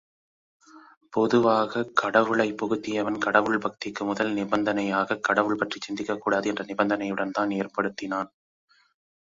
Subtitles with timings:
[1.13, 8.31] பொதுவாகக் கடவுளைப் புகுத்தியவன், கடவுள் பக்திக்கு முதல் நிபந்தனையாகக் கடவுள் பற்றிச் சிந்திக்கக் கூடாது என்ற நிபந்தனையுடன்தான் ஏற்படுத்தினான்.